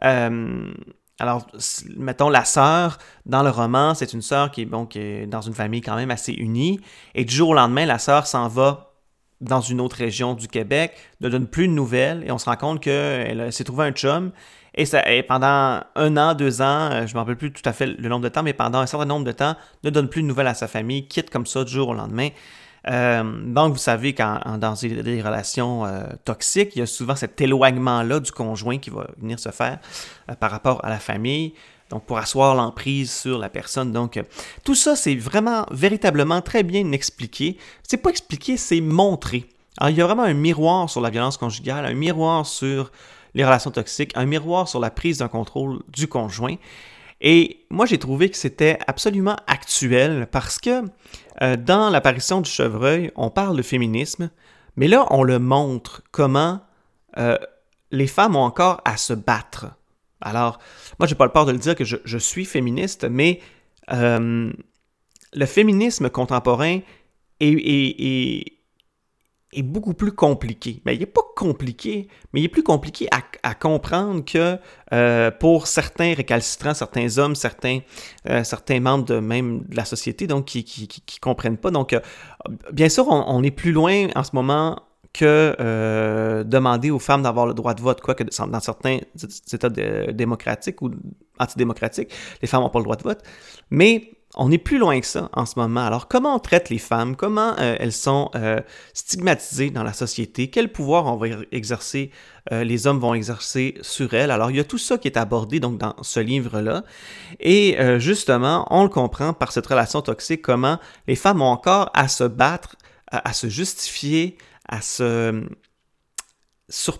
euh, 0.03 0.71
alors, 1.19 1.47
mettons 1.95 2.29
la 2.29 2.43
sœur, 2.43 2.97
dans 3.25 3.43
le 3.43 3.49
roman, 3.49 3.93
c'est 3.93 4.13
une 4.13 4.21
sœur 4.21 4.51
qui 4.51 4.65
bon, 4.65 4.85
qui 4.85 4.99
est 4.99 5.27
dans 5.27 5.41
une 5.41 5.53
famille 5.53 5.81
quand 5.81 5.95
même 5.95 6.11
assez 6.11 6.33
unie, 6.33 6.79
et 7.15 7.23
du 7.23 7.33
jour 7.33 7.49
au 7.49 7.53
lendemain, 7.53 7.85
la 7.85 7.99
sœur 7.99 8.27
s'en 8.27 8.47
va 8.47 8.92
dans 9.41 9.61
une 9.61 9.81
autre 9.81 9.97
région 9.97 10.33
du 10.33 10.47
Québec, 10.47 10.93
ne 11.21 11.29
donne 11.29 11.47
plus 11.47 11.67
de 11.67 11.73
nouvelles 11.73 12.23
et 12.25 12.31
on 12.31 12.37
se 12.37 12.45
rend 12.45 12.55
compte 12.55 12.81
qu'elle 12.81 13.51
s'est 13.51 13.63
trouvée 13.63 13.85
un 13.85 13.91
chum. 13.91 14.31
Et, 14.75 14.85
ça, 14.85 15.03
pendant 15.27 15.81
un 15.95 16.17
an, 16.17 16.33
deux 16.33 16.61
ans, 16.61 16.89
euh, 16.91 17.05
je 17.05 17.11
ne 17.11 17.13
me 17.13 17.19
rappelle 17.19 17.35
plus 17.35 17.51
tout 17.51 17.61
à 17.65 17.73
fait 17.73 17.85
le 17.85 18.09
nombre 18.09 18.23
de 18.23 18.29
temps, 18.29 18.41
mais 18.41 18.53
pendant 18.53 18.79
un 18.79 18.87
certain 18.87 19.05
nombre 19.05 19.25
de 19.25 19.31
temps, 19.31 19.55
ne 19.83 19.89
donne 19.89 20.07
plus 20.07 20.23
de 20.23 20.27
nouvelles 20.27 20.47
à 20.47 20.55
sa 20.55 20.67
famille, 20.67 21.07
quitte 21.07 21.29
comme 21.29 21.45
ça 21.45 21.63
du 21.63 21.71
jour 21.71 21.89
au 21.89 21.93
lendemain. 21.93 22.29
Euh, 22.89 23.23
donc, 23.45 23.73
vous 23.73 23.79
savez 23.79 24.13
qu'en 24.13 24.57
dans 24.57 24.73
des 24.73 25.21
relations 25.21 25.85
euh, 25.85 26.03
toxiques, 26.25 26.75
il 26.75 26.79
y 26.79 26.81
a 26.81 26.85
souvent 26.85 27.15
cet 27.15 27.39
éloignement-là 27.39 28.19
du 28.19 28.31
conjoint 28.31 28.77
qui 28.77 28.89
va 28.89 29.07
venir 29.17 29.39
se 29.39 29.49
faire 29.49 29.79
par 30.39 30.51
rapport 30.51 30.83
à 30.83 30.89
la 30.89 30.99
famille 30.99 31.53
donc 31.89 32.05
pour 32.05 32.17
asseoir 32.17 32.55
l'emprise 32.55 33.11
sur 33.11 33.37
la 33.37 33.49
personne. 33.49 33.91
Donc 33.91 34.17
euh, 34.17 34.23
tout 34.63 34.75
ça, 34.75 34.95
c'est 34.95 35.15
vraiment 35.15 35.65
véritablement 35.71 36.41
très 36.41 36.63
bien 36.63 36.91
expliqué. 36.91 37.57
C'est 37.83 37.97
pas 37.97 38.09
expliqué, 38.09 38.57
c'est 38.57 38.81
montré. 38.81 39.45
Alors 39.77 39.89
il 39.89 39.97
y 39.97 40.01
a 40.01 40.05
vraiment 40.05 40.23
un 40.23 40.33
miroir 40.33 40.89
sur 40.89 41.01
la 41.01 41.09
violence 41.09 41.37
conjugale, 41.37 41.85
un 41.85 41.93
miroir 41.93 42.45
sur 42.45 42.91
les 43.33 43.43
relations 43.43 43.71
toxiques, 43.71 44.11
un 44.15 44.25
miroir 44.25 44.67
sur 44.67 44.79
la 44.79 44.91
prise 44.91 45.19
d'un 45.19 45.27
contrôle 45.27 45.81
du 45.89 46.07
conjoint. 46.07 46.55
Et 47.21 47.65
moi, 47.69 47.85
j'ai 47.85 47.97
trouvé 47.97 48.29
que 48.29 48.37
c'était 48.37 48.77
absolument 48.85 49.37
actuel 49.47 50.27
parce 50.29 50.59
que 50.59 50.83
euh, 51.41 51.55
dans 51.55 51.89
l'apparition 51.89 52.41
du 52.41 52.49
chevreuil, 52.49 53.11
on 53.15 53.29
parle 53.29 53.55
de 53.55 53.61
féminisme, 53.61 54.29
mais 54.75 54.87
là, 54.87 55.07
on 55.09 55.23
le 55.23 55.39
montre 55.39 56.03
comment 56.11 56.59
euh, 57.17 57.37
les 57.91 58.07
femmes 58.07 58.35
ont 58.35 58.43
encore 58.43 58.81
à 58.85 58.97
se 58.97 59.13
battre 59.13 59.67
alors, 60.23 60.59
moi, 60.99 61.07
j'ai 61.07 61.15
pas 61.15 61.25
le 61.25 61.31
peur 61.31 61.45
de 61.45 61.51
le 61.51 61.57
dire 61.57 61.75
que 61.75 61.83
je, 61.83 62.17
suis 62.17 62.45
féministe, 62.45 63.05
mais 63.09 63.39
euh, 63.91 64.51
le 65.33 65.45
féminisme 65.45 66.09
contemporain 66.09 66.79
est, 67.39 68.45
beaucoup 69.57 69.93
plus 69.93 70.13
compliqué. 70.13 70.81
Mais 70.85 70.93
ben, 70.93 70.95
il 70.95 70.99
n'est 71.01 71.05
pas 71.05 71.21
compliqué, 71.35 72.07
mais 72.31 72.41
il 72.41 72.45
est 72.45 72.49
plus 72.49 72.63
compliqué 72.63 73.07
à, 73.43 73.53
comprendre 73.53 74.23
que 74.23 74.57
euh, 74.93 75.29
pour 75.29 75.67
certains 75.67 76.13
récalcitrants, 76.13 76.73
certains 76.73 77.17
hommes, 77.17 77.35
certains, 77.35 77.79
euh, 78.29 78.43
certains 78.43 78.79
membres 78.79 79.05
de 79.05 79.19
même 79.19 79.63
de 79.67 79.75
la 79.75 79.85
société, 79.85 80.27
qui 80.45 80.89
ne 80.89 81.19
comprennent 81.19 81.57
pas. 81.57 81.71
Donc, 81.71 81.95
bien 82.71 82.89
sûr, 82.89 83.07
on, 83.09 83.43
est 83.43 83.51
plus 83.51 83.73
loin 83.73 84.07
en 84.15 84.23
ce 84.23 84.31
moment 84.33 84.81
que 85.13 86.43
demander 86.45 86.91
aux 86.91 86.99
femmes 86.99 87.23
d'avoir 87.23 87.45
le 87.45 87.53
droit 87.53 87.73
de 87.73 87.81
vote, 87.81 88.01
quoique 88.01 88.23
dans 88.23 88.59
certains 88.59 88.99
États 89.51 89.69
démocratiques 89.69 90.81
ou 90.81 90.91
antidémocratiques, 91.39 92.11
les 92.41 92.47
femmes 92.47 92.61
n'ont 92.61 92.69
pas 92.69 92.79
le 92.79 92.85
droit 92.85 92.95
de 92.95 93.03
vote. 93.03 93.19
Mais 93.69 94.11
on 94.35 94.51
est 94.51 94.57
plus 94.57 94.77
loin 94.77 94.99
que 94.99 95.05
ça 95.05 95.29
en 95.33 95.45
ce 95.45 95.59
moment. 95.59 95.81
Alors, 95.85 96.07
comment 96.07 96.35
on 96.35 96.39
traite 96.39 96.69
les 96.69 96.79
femmes? 96.79 97.15
Comment 97.15 97.55
euh, 97.59 97.75
elles 97.79 97.91
sont 97.91 98.31
euh, 98.35 98.59
stigmatisées 98.93 99.69
dans 99.69 99.83
la 99.83 99.93
société? 99.93 100.49
Quel 100.49 100.71
pouvoir 100.71 101.05
on 101.05 101.17
va 101.17 101.27
exercer, 101.51 102.09
euh, 102.51 102.63
les 102.63 102.87
hommes 102.87 102.99
vont 102.99 103.13
exercer 103.13 103.75
sur 103.81 104.13
elles? 104.13 104.31
Alors, 104.31 104.49
il 104.49 104.57
y 104.57 104.59
a 104.59 104.63
tout 104.63 104.77
ça 104.77 104.97
qui 104.97 105.07
est 105.07 105.17
abordé 105.17 105.59
donc 105.59 105.77
dans 105.77 105.95
ce 106.01 106.19
livre-là. 106.19 106.83
Et 107.39 107.77
justement, 107.99 108.65
on 108.69 108.83
le 108.83 108.89
comprend 108.89 109.33
par 109.33 109.51
cette 109.51 109.67
relation 109.67 110.01
toxique, 110.01 110.41
comment 110.41 110.79
les 111.07 111.15
femmes 111.15 111.41
ont 111.41 111.51
encore 111.51 111.91
à 111.93 112.07
se 112.07 112.23
battre, 112.23 112.75
à 113.11 113.33
se 113.33 113.47
justifier, 113.47 114.37
sur 114.81 115.47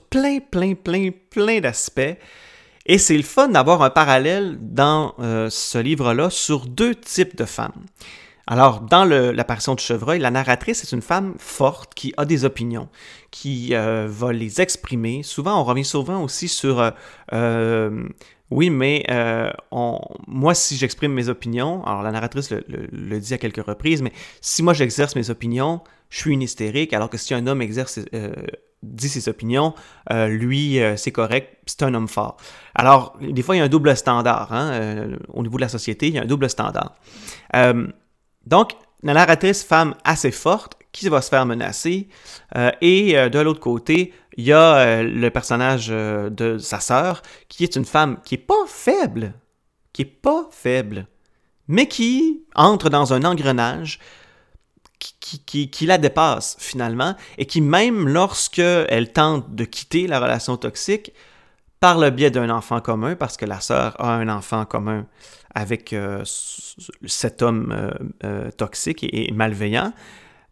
plein, 0.10 0.40
plein, 0.40 0.76
plein, 0.76 1.10
plein 1.30 1.60
d'aspects. 1.60 2.18
Et 2.86 2.98
c'est 2.98 3.16
le 3.16 3.24
fun 3.24 3.48
d'avoir 3.48 3.82
un 3.82 3.90
parallèle 3.90 4.58
dans 4.60 5.16
euh, 5.20 5.50
ce 5.50 5.78
livre-là 5.78 6.30
sur 6.30 6.66
deux 6.66 6.96
types 6.96 7.38
de 7.38 7.46
femmes. 7.46 7.86
Alors, 8.46 8.82
dans 8.82 9.06
l'apparition 9.06 9.74
de 9.74 9.80
Chevreuil, 9.80 10.20
la 10.20 10.30
narratrice 10.30 10.84
est 10.84 10.92
une 10.92 11.02
femme 11.02 11.36
forte 11.38 11.94
qui 11.94 12.14
a 12.18 12.26
des 12.26 12.44
opinions, 12.44 12.90
qui 13.32 13.70
euh, 13.72 14.06
va 14.10 14.34
les 14.34 14.60
exprimer. 14.60 15.24
Souvent, 15.24 15.62
on 15.62 15.64
revient 15.64 15.86
souvent 15.86 16.22
aussi 16.22 16.50
sur 16.50 16.92
euh, 17.32 18.04
oui, 18.54 18.70
mais 18.70 19.06
moi, 20.28 20.54
si 20.54 20.78
j'exprime 20.78 21.14
mes 21.14 21.30
opinions, 21.30 21.84
alors 21.86 22.04
la 22.04 22.12
narratrice 22.12 22.52
le, 22.52 23.20
dit 23.20 23.34
à 23.34 23.38
quelques 23.38 23.66
reprises, 23.66 24.02
mais 24.02 24.14
si 24.42 24.64
moi 24.64 24.74
j'exerce 24.74 25.16
mes 25.16 25.30
opinions, 25.30 25.82
je 26.10 26.20
suis 26.20 26.32
une 26.32 26.42
hystérique, 26.42 26.94
alors 26.94 27.10
que 27.10 27.18
si 27.18 27.34
un 27.34 27.48
homme 27.48 27.62
exerce 27.62 28.00
dit 28.84 29.10
ses 29.10 29.30
opinions, 29.30 29.74
euh, 30.12 30.28
lui, 30.28 30.80
euh, 30.80 30.96
c'est 30.98 31.12
correct, 31.12 31.58
c'est 31.66 31.84
un 31.84 31.94
homme 31.94 32.08
fort. 32.08 32.38
Alors, 32.76 33.18
des 33.22 33.42
fois, 33.42 33.56
il 33.56 33.60
y 33.60 33.62
a 33.62 33.66
un 33.66 33.70
double 33.70 33.96
standard. 33.96 34.54
Hein, 34.54 34.72
euh, 34.74 35.18
au 35.30 35.42
niveau 35.42 35.58
de 35.58 35.62
la 35.62 35.70
société, 35.70 36.10
il 36.10 36.14
y 36.14 36.20
a 36.20 36.24
un 36.24 36.26
double 36.26 36.50
standard. 36.50 36.94
donc, 38.46 38.74
la 39.04 39.14
narratrice 39.14 39.64
femme 39.64 39.96
assez 40.04 40.32
forte 40.32 40.78
qui 40.92 41.10
va 41.10 41.22
se 41.22 41.30
faire 41.30 41.46
menacer. 41.46 42.08
et 42.82 43.14
de 43.14 43.40
l'autre 43.40 43.60
côté, 43.60 44.14
il 44.38 44.44
y 44.44 44.54
a 44.54 45.04
le 45.04 45.30
personnage 45.30 45.88
de 45.88 46.58
sa 46.58 46.80
sœur 46.80 47.22
qui 47.50 47.64
est 47.64 47.76
une 47.76 47.86
femme 47.86 48.18
qui 48.24 48.36
est 48.36 48.38
pas 48.38 48.66
faible, 48.68 49.34
qui 49.92 50.04
est 50.04 50.06
pas 50.06 50.48
faible, 50.52 51.08
mais 51.68 51.88
qui 51.88 52.44
entre 52.56 52.90
dans 52.90 53.14
un 53.14 53.24
engrenage 53.24 54.00
qui, 55.00 55.86
la 55.86 55.98
dépasse 55.98 56.56
finalement 56.60 57.16
et 57.38 57.46
qui 57.46 57.62
même 57.62 58.08
lorsque 58.08 58.60
elle 58.60 59.12
tente 59.12 59.54
de 59.56 59.66
quitter 59.66 60.08
la 60.08 60.20
relation 60.20 60.58
toxique 60.58 61.14
par 61.80 61.98
le 61.98 62.10
biais 62.12 62.32
d'un 62.32 62.50
enfant 62.50 62.80
commun, 62.80 63.16
parce 63.16 63.36
que 63.36 63.46
la 63.46 63.60
sœur 63.60 64.00
a 64.00 64.16
un 64.16 64.30
enfant 64.30 64.66
commun 64.66 65.06
avec 65.54 65.92
euh, 65.92 66.24
cet 66.26 67.42
homme 67.42 67.74
euh, 67.76 67.92
euh, 68.24 68.52
toxique 68.52 69.04
et, 69.04 69.32
malveillant, 69.34 69.92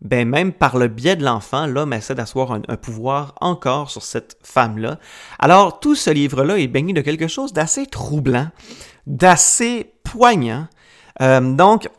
ben 0.02 0.28
même 0.28 0.52
par 0.52 0.78
le 0.78 0.88
biais 0.88 1.16
de 1.16 1.24
l'enfant, 1.24 1.68
l'homme 1.68 1.94
essaie 1.94 2.16
d'asseoir 2.16 2.52
un, 2.54 2.78
pouvoir 2.78 3.36
encore 3.40 3.90
sur 3.90 4.02
cette 4.02 4.38
femme-là. 4.44 5.00
Alors 5.40 5.80
tout 5.80 5.96
ce 5.96 6.10
livre-là 6.10 6.58
est 6.58 6.68
baigné 6.68 6.94
de 6.94 7.02
quelque 7.02 7.28
chose 7.28 7.54
d'assez 7.54 7.86
troublant, 7.86 8.48
d'assez 9.06 9.94
poignant. 10.04 10.68
donc, 11.20 11.90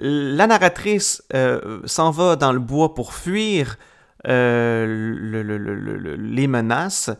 la 0.00 0.46
narratrice 0.46 1.22
euh, 1.34 1.80
s'en 1.84 2.10
va 2.10 2.36
dans 2.36 2.52
le 2.52 2.60
bois 2.60 2.94
pour 2.94 3.14
fuir 3.14 3.76
euh, 4.26 6.16
les 6.18 6.46
menaces, 6.48 7.10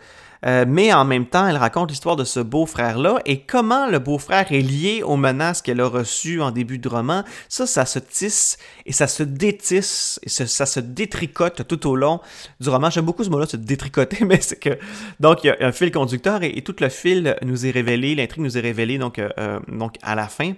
euh, 0.46 0.64
mais 0.66 0.92
en 0.92 1.04
même 1.04 1.26
temps, 1.26 1.46
elle 1.46 1.56
raconte 1.56 1.90
l'histoire 1.90 2.16
de 2.16 2.24
ce 2.24 2.40
beau-frère-là 2.40 3.18
et 3.24 3.40
comment 3.40 3.88
le 3.88 3.98
beau-frère 3.98 4.50
est 4.52 4.60
lié 4.60 5.02
aux 5.02 5.16
menaces 5.16 5.62
qu'elle 5.62 5.80
a 5.80 5.88
reçues 5.88 6.40
en 6.40 6.50
début 6.50 6.78
de 6.78 6.88
roman. 6.88 7.24
Ça, 7.48 7.66
ça 7.66 7.86
se 7.86 7.98
tisse 7.98 8.58
et 8.86 8.92
ça 8.92 9.06
se 9.06 9.22
détisse 9.22 10.20
et 10.24 10.28
ça, 10.28 10.66
se 10.66 10.80
détricote 10.80 11.66
tout 11.66 11.86
au 11.88 11.96
long 11.96 12.20
du 12.60 12.68
roman. 12.68 12.90
J'aime 12.90 13.04
beaucoup 13.04 13.24
ce 13.24 13.30
mot-là, 13.30 13.46
se 13.46 13.56
détricoter, 13.56 14.24
mais 14.26 14.40
c'est 14.40 14.58
que... 14.58 14.78
Donc, 15.20 15.44
il 15.44 15.48
y 15.48 15.50
a 15.50 15.56
un 15.60 15.72
fil 15.72 15.90
conducteur 15.90 16.42
et, 16.42 16.62
tout 16.62 16.76
le 16.80 16.88
fil 16.88 17.36
nous 17.42 17.66
est 17.66 17.70
révélé, 17.70 18.14
l'intrigue 18.14 18.42
nous 18.42 18.58
est 18.58 18.60
révélée 18.60 18.98
donc, 18.98 19.20
donc 19.68 19.94
à 20.02 20.14
la 20.14 20.28
fin. 20.28 20.52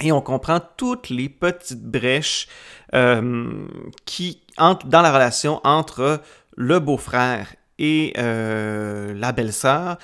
Et 0.00 0.12
on 0.12 0.20
comprend 0.20 0.60
toutes 0.76 1.08
les 1.08 1.28
petites 1.28 1.84
brèches 1.84 2.48
euh, 2.94 3.66
qui 4.04 4.40
entrent 4.58 4.86
dans 4.86 5.02
la 5.02 5.12
relation 5.12 5.60
entre 5.64 6.20
le 6.56 6.80
beau-frère 6.80 7.54
et 7.78 8.12
euh, 8.18 9.14
la 9.14 9.32
belle-sœur 9.32 9.98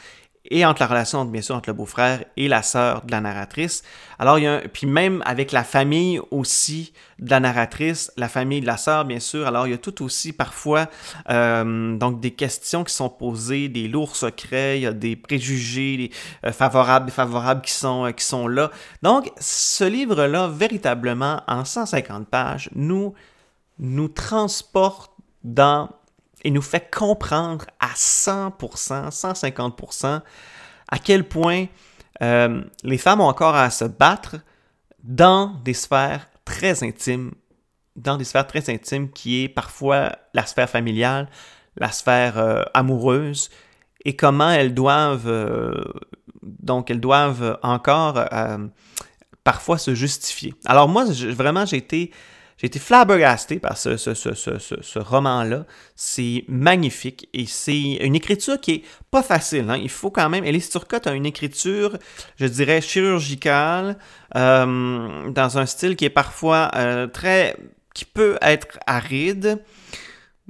et 0.46 0.64
entre 0.64 0.80
la 0.80 0.86
relation, 0.86 1.24
bien 1.26 1.42
sûr, 1.42 1.54
entre 1.54 1.68
le 1.68 1.74
beau-frère 1.74 2.24
et 2.36 2.48
la 2.48 2.62
sœur 2.62 3.02
de 3.02 3.12
la 3.12 3.20
narratrice. 3.20 3.82
Alors, 4.18 4.38
il 4.38 4.44
y 4.44 4.46
a 4.46 4.54
un, 4.54 4.60
puis 4.60 4.86
même 4.86 5.22
avec 5.26 5.52
la 5.52 5.64
famille 5.64 6.18
aussi 6.30 6.92
de 7.18 7.30
la 7.30 7.40
narratrice, 7.40 8.10
la 8.16 8.28
famille 8.28 8.62
de 8.62 8.66
la 8.66 8.78
sœur, 8.78 9.04
bien 9.04 9.20
sûr. 9.20 9.46
Alors, 9.46 9.66
il 9.66 9.70
y 9.70 9.74
a 9.74 9.78
tout 9.78 10.02
aussi 10.02 10.32
parfois 10.32 10.88
euh, 11.28 11.96
donc 11.96 12.20
des 12.20 12.30
questions 12.30 12.84
qui 12.84 12.94
sont 12.94 13.10
posées, 13.10 13.68
des 13.68 13.86
lourds 13.86 14.16
secrets, 14.16 14.78
il 14.78 14.82
y 14.82 14.86
a 14.86 14.92
des 14.92 15.14
préjugés 15.14 16.10
euh, 16.46 16.52
favorables, 16.52 17.06
défavorables 17.06 17.60
qui 17.60 17.72
sont, 17.72 18.06
euh, 18.06 18.12
qui 18.12 18.24
sont 18.24 18.48
là. 18.48 18.70
Donc, 19.02 19.30
ce 19.38 19.84
livre-là, 19.84 20.48
véritablement, 20.48 21.42
en 21.48 21.66
150 21.66 22.28
pages, 22.28 22.70
nous, 22.74 23.12
nous 23.78 24.08
transporte 24.08 25.12
dans 25.44 25.90
et 26.42 26.50
nous 26.50 26.62
fait 26.62 26.90
comprendre 26.90 27.66
à 27.80 27.88
100%, 27.88 29.10
150%, 29.10 30.20
à 30.88 30.98
quel 30.98 31.28
point 31.28 31.66
euh, 32.22 32.62
les 32.82 32.98
femmes 32.98 33.20
ont 33.20 33.28
encore 33.28 33.54
à 33.54 33.70
se 33.70 33.84
battre 33.84 34.36
dans 35.02 35.54
des 35.64 35.74
sphères 35.74 36.28
très 36.44 36.82
intimes, 36.84 37.32
dans 37.96 38.16
des 38.16 38.24
sphères 38.24 38.46
très 38.46 38.68
intimes 38.70 39.10
qui 39.10 39.44
est 39.44 39.48
parfois 39.48 40.16
la 40.34 40.46
sphère 40.46 40.68
familiale, 40.68 41.28
la 41.76 41.90
sphère 41.90 42.38
euh, 42.38 42.62
amoureuse, 42.74 43.50
et 44.04 44.16
comment 44.16 44.50
elles 44.50 44.74
doivent, 44.74 45.28
euh, 45.28 45.84
donc 46.42 46.90
elles 46.90 47.00
doivent 47.00 47.58
encore 47.62 48.18
parfois 49.44 49.78
se 49.78 49.94
justifier. 49.94 50.54
Alors 50.64 50.88
moi, 50.88 51.04
vraiment, 51.04 51.66
j'ai 51.66 51.76
été 51.76 52.10
j'ai 52.60 52.66
été 52.66 52.78
flabbergasté 52.78 53.58
par 53.58 53.78
ce, 53.78 53.96
ce, 53.96 54.12
ce, 54.12 54.34
ce 54.34 54.98
roman-là. 54.98 55.64
C'est 55.96 56.44
magnifique 56.46 57.26
et 57.32 57.46
c'est 57.46 57.92
une 58.04 58.14
écriture 58.14 58.60
qui 58.60 58.72
est 58.72 58.82
pas 59.10 59.22
facile. 59.22 59.70
Hein. 59.70 59.78
Il 59.78 59.88
faut 59.88 60.10
quand 60.10 60.28
même. 60.28 60.44
Elise 60.44 60.68
Turcotte 60.68 61.06
a 61.06 61.14
une 61.14 61.24
écriture, 61.24 61.96
je 62.36 62.44
dirais, 62.44 62.82
chirurgicale, 62.82 63.96
euh, 64.36 65.30
dans 65.30 65.58
un 65.58 65.64
style 65.64 65.96
qui 65.96 66.04
est 66.04 66.10
parfois 66.10 66.70
euh, 66.74 67.06
très. 67.06 67.56
qui 67.94 68.04
peut 68.04 68.36
être 68.42 68.78
aride. 68.86 69.62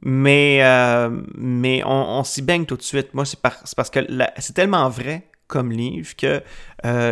Mais, 0.02 0.64
euh, 0.64 1.10
mais 1.36 1.84
on, 1.84 2.24
s'y 2.24 2.42
baigne 2.42 2.64
tout 2.64 2.76
de 2.76 2.82
suite. 2.82 3.14
Moi, 3.14 3.24
c'est 3.24 3.38
parce 3.40 3.90
que 3.90 4.00
c'est 4.38 4.54
tellement 4.54 4.88
vrai 4.88 5.28
comme 5.46 5.70
livre 5.70 6.16
que 6.16 6.42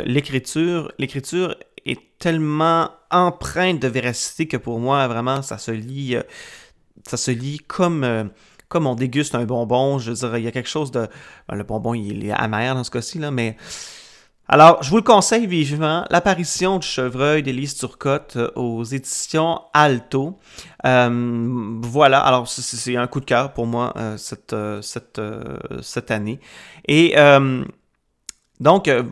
l'écriture, 0.06 0.90
l'écriture 0.98 1.54
est 1.84 2.18
tellement 2.18 2.90
empreinte 3.10 3.80
de 3.80 3.88
véracité 3.88 4.46
que 4.46 4.56
pour 4.56 4.80
moi, 4.80 5.06
vraiment, 5.08 5.42
ça 5.42 5.58
se 5.58 5.70
lit, 5.70 6.16
euh, 6.16 6.22
ça 7.06 7.16
se 7.16 7.30
lit 7.30 7.58
comme, 7.58 8.04
euh, 8.04 8.24
comme 8.68 8.86
on 8.86 8.94
déguste 8.94 9.34
un 9.34 9.44
bonbon. 9.44 9.98
Je 9.98 10.10
veux 10.10 10.16
dire, 10.16 10.36
il 10.38 10.44
y 10.44 10.48
a 10.48 10.52
quelque 10.52 10.68
chose 10.68 10.90
de... 10.90 11.08
Ben, 11.48 11.56
le 11.56 11.64
bonbon, 11.64 11.94
il 11.94 12.26
est 12.26 12.32
amer 12.32 12.74
dans 12.74 12.84
ce 12.84 12.90
cas-ci, 12.90 13.18
là, 13.18 13.30
mais... 13.30 13.56
Alors, 14.50 14.82
je 14.82 14.88
vous 14.88 14.96
le 14.96 15.02
conseille 15.02 15.46
vivement, 15.46 16.06
l'apparition 16.08 16.78
du 16.78 16.86
chevreuil 16.86 17.42
d'Élise 17.42 17.76
Turcotte 17.76 18.36
euh, 18.36 18.50
aux 18.56 18.82
éditions 18.82 19.60
Alto. 19.74 20.38
voilà, 20.82 22.20
alors 22.20 22.48
c'est 22.48 22.96
un 22.96 23.06
coup 23.06 23.20
de 23.20 23.26
cœur 23.26 23.52
pour 23.52 23.66
moi 23.66 23.92
cette, 24.16 24.56
cette, 24.80 25.20
cette 25.82 26.10
année. 26.10 26.40
Et 26.86 27.14
donc, 28.60 28.88
euh, 28.88 29.02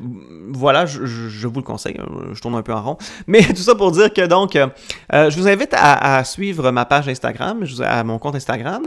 voilà, 0.52 0.86
je, 0.86 1.46
vous 1.46 1.60
le 1.60 1.62
conseille. 1.62 1.96
Euh, 1.98 2.34
je 2.34 2.40
tourne 2.40 2.54
un 2.54 2.62
peu 2.62 2.72
en 2.72 2.82
rond. 2.82 2.98
Mais 3.26 3.42
tout 3.48 3.62
ça 3.62 3.74
pour 3.74 3.92
dire 3.92 4.12
que, 4.12 4.26
donc, 4.26 4.56
euh, 4.56 4.68
je 5.12 5.36
vous 5.36 5.48
invite 5.48 5.74
à, 5.74 6.24
suivre 6.24 6.70
ma 6.70 6.84
page 6.84 7.08
Instagram, 7.08 7.64
à 7.84 8.04
mon 8.04 8.18
compte 8.18 8.34
Instagram. 8.34 8.82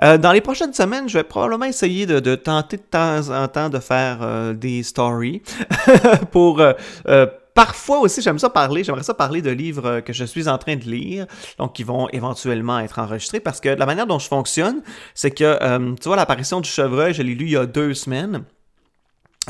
dans 0.00 0.32
les 0.32 0.40
prochaines 0.40 0.72
semaines, 0.72 1.08
je 1.08 1.18
vais 1.18 1.24
probablement 1.24 1.64
essayer 1.64 2.06
de, 2.06 2.20
de 2.20 2.34
tenter 2.34 2.76
de 2.76 2.82
temps 2.82 3.30
en 3.30 3.48
temps 3.48 3.68
de 3.68 3.78
faire 3.78 4.54
des 4.54 4.82
stories 4.82 5.42
pour 6.30 6.62
parfois 7.54 8.00
aussi, 8.00 8.20
j'aime 8.20 8.38
ça 8.38 8.50
parler, 8.50 8.84
j'aimerais 8.84 9.02
ça 9.02 9.14
parler 9.14 9.42
de 9.42 9.50
livres 9.50 10.00
que 10.00 10.12
je 10.12 10.24
suis 10.24 10.48
en 10.48 10.58
train 10.58 10.76
de 10.76 10.84
lire, 10.84 11.26
donc 11.58 11.74
qui 11.74 11.84
vont 11.84 12.08
éventuellement 12.10 12.78
être 12.80 12.98
enregistrés, 12.98 13.40
parce 13.40 13.60
que 13.60 13.68
la 13.68 13.86
manière 13.86 14.06
dont 14.06 14.18
je 14.18 14.28
fonctionne, 14.28 14.82
c'est 15.14 15.30
que, 15.30 15.94
tu 15.96 16.04
vois, 16.04 16.16
l'apparition 16.16 16.60
du 16.60 16.68
chevreuil, 16.68 17.14
je 17.14 17.22
l'ai 17.22 17.34
lu 17.34 17.46
il 17.46 17.52
y 17.52 17.56
a 17.56 17.66
deux 17.66 17.94
semaines. 17.94 18.44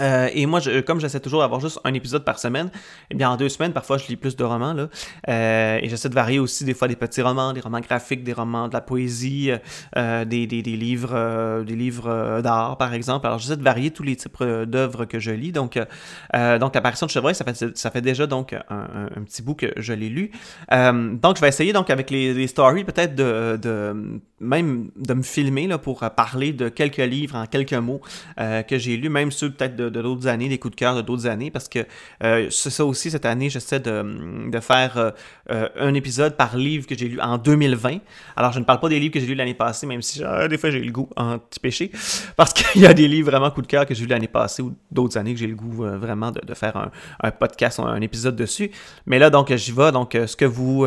Euh, 0.00 0.28
et 0.32 0.46
moi, 0.46 0.60
je, 0.60 0.80
comme 0.80 1.00
j'essaie 1.00 1.20
toujours 1.20 1.40
d'avoir 1.40 1.60
juste 1.60 1.80
un 1.84 1.94
épisode 1.94 2.24
par 2.24 2.38
semaine, 2.38 2.70
eh 3.10 3.14
bien 3.14 3.30
en 3.30 3.36
deux 3.36 3.48
semaines, 3.48 3.72
parfois 3.72 3.98
je 3.98 4.06
lis 4.08 4.16
plus 4.16 4.36
de 4.36 4.44
romans. 4.44 4.74
Là, 4.74 4.88
euh, 5.28 5.78
et 5.80 5.88
j'essaie 5.88 6.08
de 6.08 6.14
varier 6.14 6.38
aussi 6.38 6.64
des 6.64 6.74
fois 6.74 6.88
des 6.88 6.96
petits 6.96 7.22
romans, 7.22 7.52
des 7.52 7.60
romans 7.60 7.80
graphiques, 7.80 8.24
des 8.24 8.32
romans 8.32 8.68
de 8.68 8.74
la 8.74 8.80
poésie, 8.80 9.50
euh, 9.96 10.24
des, 10.24 10.46
des, 10.46 10.62
des, 10.62 10.76
livres, 10.76 11.62
des 11.64 11.76
livres 11.76 12.40
d'art 12.42 12.76
par 12.76 12.94
exemple. 12.94 13.26
Alors 13.26 13.38
j'essaie 13.38 13.56
de 13.56 13.62
varier 13.62 13.90
tous 13.90 14.02
les 14.02 14.16
types 14.16 14.42
d'œuvres 14.42 15.04
que 15.04 15.18
je 15.18 15.30
lis. 15.30 15.52
Donc, 15.52 15.74
donc 15.74 16.74
l'apparition 16.74 17.06
de 17.06 17.10
Chevreuil, 17.10 17.34
ça 17.34 17.44
fait, 17.44 17.76
ça 17.76 17.90
fait 17.90 18.00
déjà 18.00 18.26
donc 18.26 18.54
un, 18.68 19.22
petit 19.24 19.42
bout 19.42 19.54
que 19.54 19.72
je 19.76 19.92
l'ai 19.92 20.08
lu. 20.08 20.30
donc 20.70 21.36
je 21.36 21.40
vais 21.40 21.48
essayer 21.48 21.72
donc 21.72 21.90
avec 21.90 22.10
les, 22.10 22.34
les 22.34 22.46
stories 22.46 22.84
peut-être 22.84 23.14
de, 23.14 23.58
de, 23.60 24.20
même 24.40 24.90
de 24.96 25.14
me 25.14 25.22
filmer 25.22 25.66
là, 25.66 25.78
pour 25.78 26.00
parler 26.00 26.52
de 26.52 26.68
quelques 26.68 26.96
livres 26.98 27.36
en 27.36 27.46
quelques 27.46 27.72
mots 27.74 28.00
que 28.36 28.78
j'ai 28.78 28.96
lus, 28.96 29.08
même 29.08 29.30
ceux 29.30 29.50
peut-être 29.50 29.76
de 29.76 29.83
de 29.90 30.02
d'autres 30.02 30.26
années, 30.26 30.48
des 30.48 30.58
coups 30.58 30.74
de 30.74 30.78
cœur 30.78 30.94
de 30.96 31.02
d'autres 31.02 31.26
années, 31.26 31.50
parce 31.50 31.68
que 31.68 31.80
euh, 32.22 32.48
c'est 32.50 32.70
ça 32.70 32.84
aussi, 32.84 33.10
cette 33.10 33.24
année, 33.24 33.50
j'essaie 33.50 33.80
de, 33.80 34.50
de 34.50 34.60
faire 34.60 34.96
euh, 34.96 35.10
euh, 35.50 35.68
un 35.78 35.94
épisode 35.94 36.36
par 36.36 36.56
livre 36.56 36.86
que 36.86 36.96
j'ai 36.96 37.08
lu 37.08 37.20
en 37.20 37.38
2020. 37.38 37.98
Alors, 38.36 38.52
je 38.52 38.58
ne 38.58 38.64
parle 38.64 38.80
pas 38.80 38.88
des 38.88 39.00
livres 39.00 39.14
que 39.14 39.20
j'ai 39.20 39.26
lus 39.26 39.34
l'année 39.34 39.54
passée, 39.54 39.86
même 39.86 40.02
si 40.02 40.22
des 40.48 40.58
fois 40.58 40.70
j'ai 40.70 40.78
eu 40.78 40.84
le 40.84 40.92
goût 40.92 41.08
en 41.16 41.38
petit 41.38 41.60
péché, 41.60 41.90
parce 42.36 42.52
qu'il 42.52 42.82
y 42.82 42.86
a 42.86 42.94
des 42.94 43.08
livres 43.08 43.30
vraiment 43.30 43.50
coup 43.50 43.62
de 43.62 43.66
cœur 43.66 43.86
que 43.86 43.94
j'ai 43.94 44.02
lu 44.02 44.08
l'année 44.08 44.28
passée 44.28 44.62
ou 44.62 44.74
d'autres 44.90 45.18
années 45.18 45.34
que 45.34 45.40
j'ai 45.40 45.46
le 45.46 45.56
goût 45.56 45.84
vraiment 45.84 46.30
de, 46.30 46.54
faire 46.54 46.76
un, 46.76 46.90
un, 47.22 47.30
podcast, 47.30 47.80
un 47.80 48.00
épisode 48.00 48.36
dessus. 48.36 48.70
Mais 49.06 49.18
là, 49.18 49.30
donc, 49.30 49.54
j'y 49.54 49.72
vais. 49.72 49.92
Donc, 49.92 50.16
ce 50.26 50.36
que 50.36 50.44
vous 50.44 50.86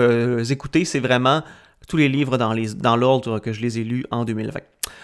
écoutez, 0.52 0.86
c'est 0.86 1.00
vraiment 1.00 1.44
tous 1.88 1.98
les 1.98 2.10
livres 2.10 2.38
dans, 2.38 2.96
l'ordre 2.96 3.40
que 3.40 3.54
je 3.54 3.62
les 3.62 3.80
ai 3.80 3.84
lus 3.84 4.06
en 4.12 4.26
2020. 4.26 4.60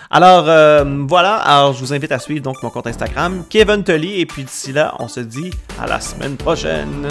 Alors 0.10 0.46
euh, 0.48 0.84
voilà, 1.08 1.36
alors 1.36 1.74
je 1.74 1.80
vous 1.80 1.94
invite 1.94 2.12
à 2.12 2.20
suivre 2.20 2.44
donc 2.44 2.62
mon 2.62 2.70
compte 2.70 2.88
Instagram, 2.88 3.46
Kevin 3.50 3.84
Tully, 3.84 4.20
et 4.20 4.26
puis 4.26 4.44
d'ici 4.44 4.72
là, 4.74 4.94
on 5.00 5.08
se 5.08 5.22
dit 5.22 5.52
à 5.80 5.88
la 5.88 6.00
semaine 6.00 6.36
prochaine. 6.36 7.08